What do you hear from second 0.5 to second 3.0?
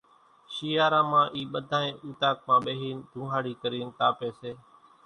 شيئارا مان اِي ٻڌانئين اُوطاق مان ٻيۿينَ